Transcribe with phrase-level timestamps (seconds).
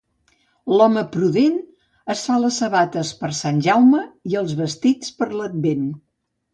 [0.79, 1.59] L'home prudent
[2.15, 4.03] es fa les sabates per Sant Jaume
[4.35, 5.91] i els vestits per l'Advent.